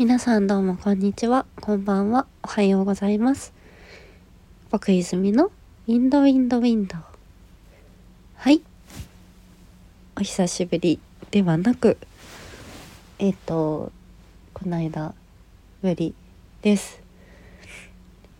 [0.00, 3.52] 皆さんどうもこんにちは、こんばんは、おはようございます。
[4.70, 5.52] 僕泉の
[5.86, 7.00] インドウィンドウィンドウ。
[8.34, 8.62] はい。
[10.16, 10.98] お久しぶり
[11.30, 11.98] ではなく、
[13.18, 13.92] えっ、と、
[14.54, 15.14] この間
[15.82, 16.14] ぶり
[16.62, 17.02] です。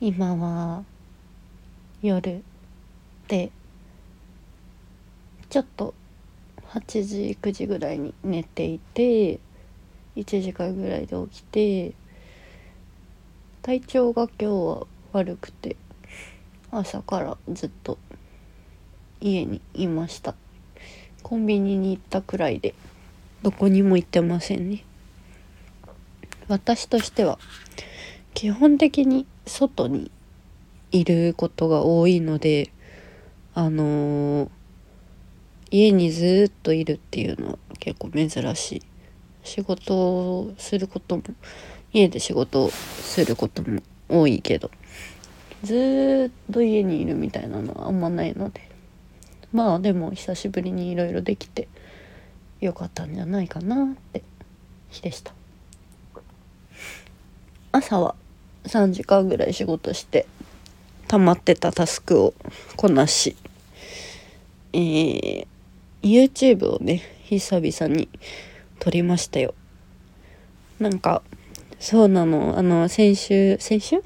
[0.01, 0.83] 今は
[2.01, 2.43] 夜
[3.29, 3.51] で、
[5.51, 5.93] ちょっと
[6.71, 9.41] 8時9時ぐらいに寝ていて
[10.21, 11.95] 1時間ぐらいで起きて
[13.63, 15.77] 体調が今日は悪くて
[16.71, 17.99] 朝からずっと
[19.21, 20.35] 家にいました。
[21.23, 22.75] コンビニに行ったくらいで
[23.43, 24.85] どこにも行ってませんね。
[26.49, 27.39] 私としては
[28.35, 30.11] 基本的に外に
[30.91, 32.73] いることが多いので
[33.55, 34.51] あのー
[35.71, 38.83] 家にずっといるっていうのは結構珍しい。
[39.45, 41.23] 仕事をすることも
[41.93, 44.71] 家で仕事をすることも多いけど
[45.63, 48.71] ずっと家にいるみたいなのはあんまないので。
[49.53, 51.69] まあでも久しぶりにいろいろできて
[52.61, 54.23] よかったんじゃないかなって
[54.91, 55.33] 日でした。
[57.73, 58.15] 朝は
[58.65, 60.27] 3時間ぐらい仕事して
[61.09, 62.35] 溜まってたタスクを
[62.77, 63.37] こなし
[64.73, 65.47] えー
[66.03, 68.09] YouTube をね久々に
[68.81, 69.55] 撮りましたよ。
[70.81, 71.23] なんか
[71.79, 72.59] そうなの。
[72.59, 74.03] あの先週先週？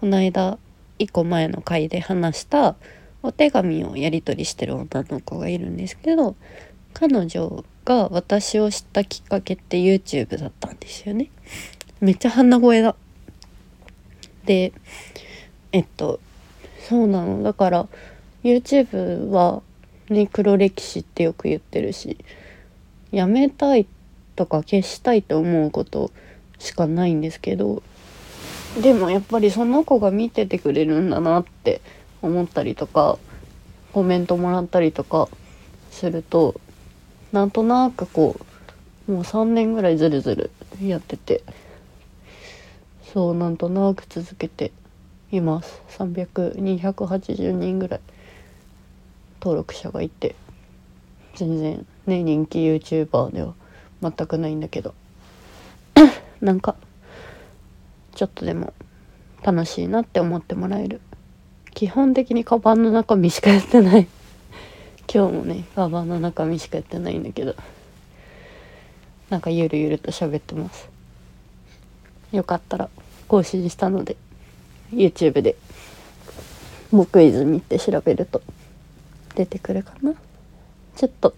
[0.00, 0.58] この間
[0.98, 2.76] 1個前の回で話した
[3.22, 6.36] お手紙をやり取りしてる女の子がいるんですけど
[6.92, 11.30] 彼女が私を知ったきっかけって YouTube だったんですよね。
[12.00, 12.94] めっちゃ鼻声だ。
[14.44, 14.72] で
[15.72, 16.20] えっと
[16.88, 17.42] そうなの。
[17.42, 17.88] だから
[18.44, 19.62] YouTube は
[20.10, 22.18] ね黒歴史ってよく言ってるし
[23.10, 23.86] やめたいっ
[24.36, 26.10] とか消したいと思うこと
[26.58, 27.82] しかないんですけど
[28.80, 31.80] でもやっぱりその子が見ててくれるんだなって
[32.22, 33.18] 思ったりとか
[33.92, 35.28] コメントもらったりとか
[35.90, 36.60] すると
[37.32, 38.36] なんとなくこ
[39.08, 40.50] うもう3年ぐらいずるずる
[40.82, 41.42] やってて
[43.12, 44.72] そうなんとなく続けて
[45.30, 45.82] います。
[45.98, 48.00] 300280人ぐらい
[49.40, 50.34] 登録者がいて
[51.36, 53.54] 全然ね人気 YouTuber では
[54.10, 54.94] 全くないんだけど。
[56.42, 56.76] なんか
[58.14, 58.74] ちょっとでも
[59.42, 61.00] 楽しいなって思ってもらえる。
[61.72, 64.06] 基本的にカバンの中身しかやってない。
[65.12, 67.54] 今日もねカバンの中身しかやってないんだけど。
[69.30, 70.88] なんかゆるゆると喋ってます。
[72.30, 72.90] よかったら
[73.26, 74.16] 更新したので
[74.92, 75.56] YouTube で
[76.92, 78.42] 「木泉」って調べると
[79.34, 80.14] 出てくるかな。
[80.96, 81.34] ちょっと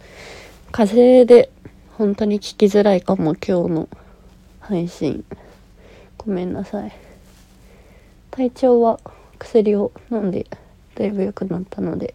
[0.72, 1.50] 風邪で
[1.96, 3.88] 本当に聞きづらいかも今日の
[4.60, 5.24] 配信。
[6.18, 6.92] ごめんなさい。
[8.30, 9.00] 体調は
[9.38, 10.46] 薬を飲んで
[10.94, 12.12] だいぶ良くなったので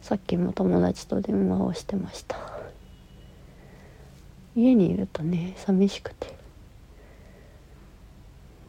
[0.00, 2.36] さっきも友達と電話をしてました。
[4.54, 6.32] 家にいるとね寂しくて。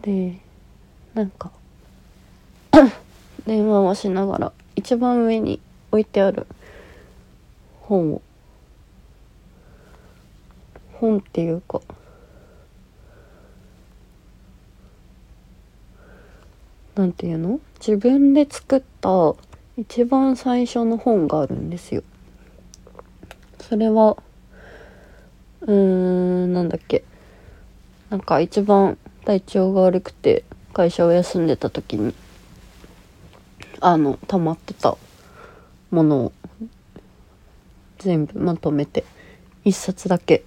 [0.02, 0.40] で
[1.14, 1.52] なんか
[3.46, 5.60] 電話をしながら一番上に
[5.92, 6.48] 置いてある
[7.82, 8.22] 本を
[11.00, 11.82] 本っていうか。
[16.96, 17.60] なんていうの？
[17.80, 19.36] 自分で作った
[19.78, 22.04] 一番最初の本があるんですよ。
[23.60, 24.18] それは
[25.62, 27.04] うーんなんだっけ？
[28.10, 30.44] なんか一番体調が悪くて
[30.74, 32.16] 会社を休んでた時に
[33.80, 34.98] あの溜まってた
[35.92, 36.32] ものを
[38.00, 39.04] 全部まとめて
[39.64, 40.44] 一冊だけ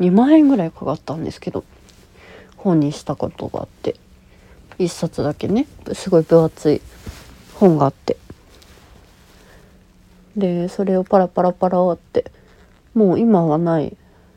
[0.00, 1.64] 2万円ぐらいかかったんですけど
[2.56, 3.96] 本にしたことがあって
[4.78, 6.80] 一冊だけねすごい分厚い
[7.54, 8.16] 本があって。
[10.36, 12.30] でそれをパラパラパラって
[12.94, 13.96] もう今はない。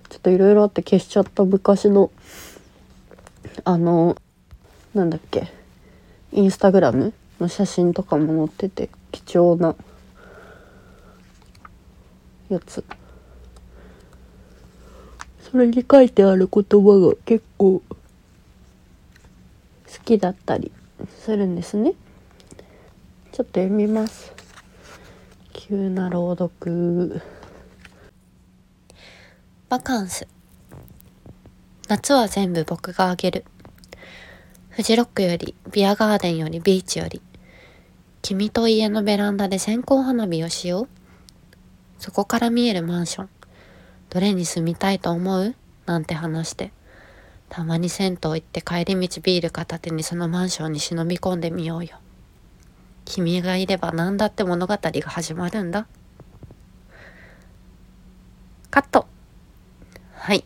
[0.10, 2.12] ちょっといろいろあって消しちゃった昔の
[3.64, 4.18] あの
[4.94, 5.48] なんだっけ
[6.34, 9.76] インスタグラムの写真とかも載ってて貴重な
[12.50, 12.84] やつ。
[15.52, 17.96] それに書いてある言葉が結構好
[20.06, 20.72] きだったり
[21.20, 21.94] するんですね。
[23.34, 24.32] ちょっと読みます。
[25.52, 27.22] 急な朗読。
[29.68, 30.26] バカンス。
[31.90, 33.44] 夏は全部僕があげる。
[34.70, 37.22] フジロックよりビアガーデンよりビーチより。
[38.22, 40.88] 君と家のベランダで線香花火をしよう。
[42.00, 43.30] そこから見えるマンション。
[44.12, 45.56] どれに住みたいと思う？
[45.86, 46.72] なんて話して
[47.50, 51.98] たまに銭湯行って帰り道ビール片手にそのマンションに忍び込んでみようよ。
[53.06, 55.88] 君がいれば何だって物語が始まるんだ。
[58.70, 59.08] カット
[60.14, 60.44] はい。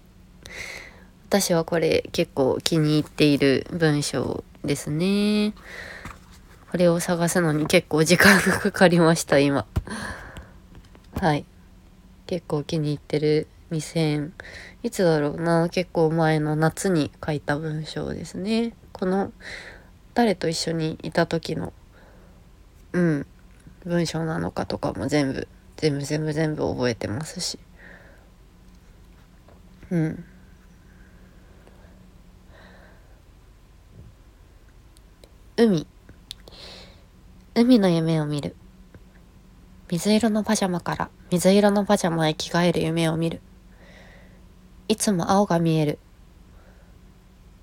[1.28, 5.54] 私はこれ結構気に入っている文章ですね。
[6.72, 9.66] これを探すのに結構時間がかかりました、今。
[11.20, 11.46] はい。
[12.26, 14.32] 結構気に入ってる2000
[14.84, 15.70] いつだろうな。
[15.70, 18.74] 結構前の夏に書いた文章ですね。
[18.94, 19.32] この
[20.14, 21.74] 誰と一緒にいた時の
[22.94, 23.26] うん
[23.84, 25.48] 文章なのかとかも全部
[25.78, 27.60] 全部全部全部覚えてますし。
[29.92, 30.26] うん。
[35.58, 35.88] 海。
[37.56, 38.56] 海の夢を見る。
[39.90, 43.42] 水色のパジャマから水色のパジャマへ着替える夢を見る。
[44.88, 46.00] いつも青が見える。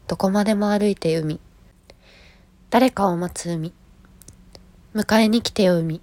[0.09, 1.39] どこまでも歩いて海。
[2.69, 3.73] 誰かを待つ海。
[4.95, 6.01] 迎えに来てよ海。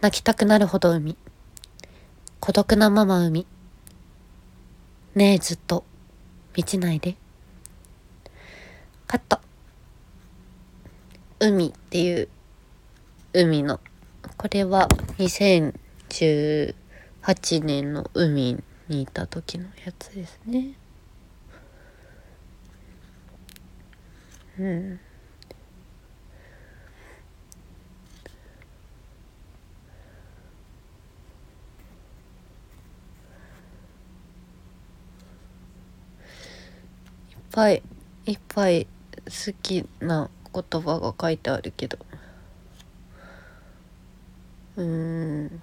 [0.00, 1.16] 泣きたくなるほど海。
[2.38, 3.44] 孤独なまま海。
[5.16, 5.82] ねえずっと、
[6.54, 7.16] 道ないで。
[9.08, 9.40] カット。
[11.40, 12.28] 海っていう
[13.32, 13.80] 海の、
[14.36, 14.86] これは
[15.18, 16.74] 2018
[17.64, 20.74] 年の海にいた時のやつですね。
[24.58, 24.92] うん。
[24.94, 24.98] いっ
[37.52, 37.82] ぱい
[38.26, 38.86] いっぱい
[39.26, 41.98] 好きな言葉が書いてあるけど。
[44.76, 45.60] うん。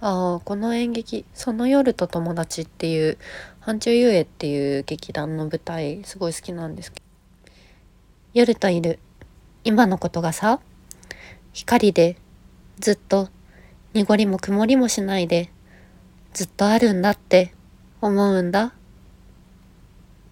[0.00, 3.18] ああこの演劇「その夜と友達」っていう
[3.58, 7.06] 範疇遊泳っていう劇団の舞台すごい好きなんですけど
[8.32, 9.00] 夜といる
[9.64, 10.60] 今のことがさ
[11.52, 12.16] 光で
[12.78, 13.28] ずっと
[13.92, 15.50] 濁りも曇りもしないで
[16.32, 17.52] ずっとあるんだって
[18.00, 18.72] 思うんだっ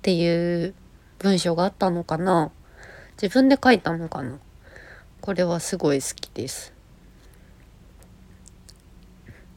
[0.02, 0.74] ていう
[1.18, 2.52] 文章があったのかな
[3.20, 4.38] 自分で書いたのかな
[5.20, 6.75] これはすごい好きです。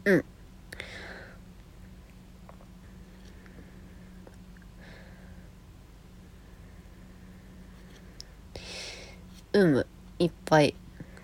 [0.06, 0.26] うん。
[9.52, 9.88] うむ
[10.20, 10.76] いっぱい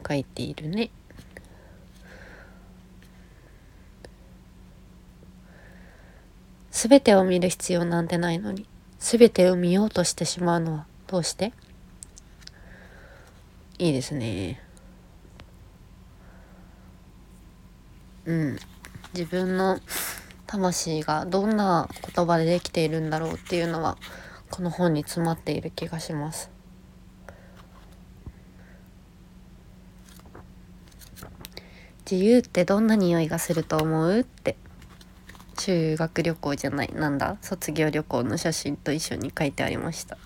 [0.08, 0.90] 書いているね。
[6.72, 8.68] すべてを見る必要なんてないのに
[9.00, 11.54] すべてを見ようとしてしまうのはどうして？
[13.78, 14.62] いいですね。
[18.26, 18.58] うん。
[19.14, 19.80] 自分の
[20.48, 23.98] 魂がどんな言葉でできているんだろうっていうのは
[24.52, 26.50] この本に詰まっている気がします。
[32.10, 34.20] 自由ってどんな匂いがすると思う？
[34.20, 34.58] って。
[35.58, 36.94] 修学旅行じゃない。
[36.94, 37.38] なんだ？
[37.42, 40.18] 卒業旅行の写真と一緒に書いてありました。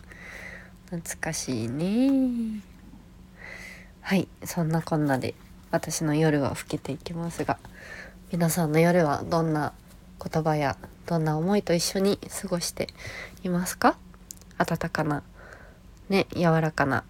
[0.89, 2.61] 懐かしいね。
[4.01, 4.27] はい。
[4.43, 5.35] そんなこんなで。
[5.71, 7.57] 私の夜は更けていきますが
[8.31, 9.73] 皆さんの夜はどんな
[10.23, 12.88] 言葉やどんな思いと一緒に過ごして
[13.44, 13.97] いますか？
[14.57, 15.23] 温かな
[16.09, 17.04] ね柔らかな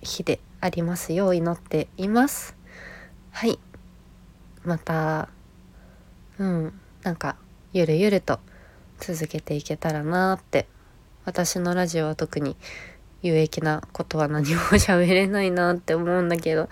[0.00, 2.56] 日でありますよう祈っています。
[3.30, 3.58] はい。
[4.64, 5.28] また
[6.38, 7.36] うんなんか
[7.72, 8.40] ゆるゆると
[8.98, 10.66] 続けていけたらなって。
[11.24, 12.56] 私のラジオは特に
[13.20, 16.68] 有益なことは何も喋れないなって思うんだけど。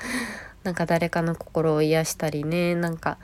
[0.66, 3.18] なんか誰かの心を癒したりねなんか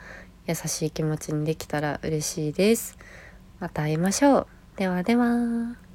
[0.47, 2.97] 優しい気持ちにできたら嬉しいです。
[3.59, 4.47] また会いましょう。
[4.77, 5.92] ではでは。